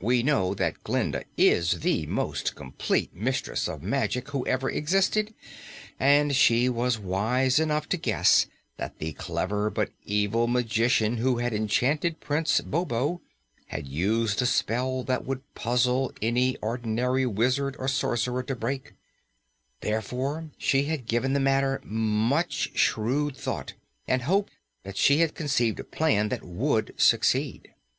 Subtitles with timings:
[0.00, 5.34] We know that Glinda is the most complete mistress of magic who has ever existed,
[5.98, 8.46] and she was wise enough to guess
[8.78, 13.20] that the clever but evil magician who had enchanted Prince Bobo
[13.66, 18.94] had used a spell that would puzzle any ordinary wizard or sorcerer to break;
[19.82, 23.74] therefore she had given the matter much shrewd thought
[24.08, 24.54] and hoped
[24.94, 27.74] she had conceived a plan that would succeed.